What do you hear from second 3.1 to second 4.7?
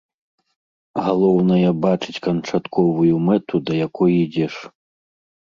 мэту, да якой ідзеш.